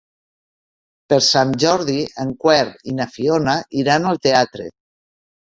[1.13, 2.63] Per Sant Jordi en Quer
[2.93, 4.69] i na Fiona iran al teatre.